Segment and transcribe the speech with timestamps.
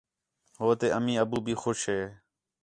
[0.59, 2.01] ہو تے امّی، ابّو بھی خوش ہِے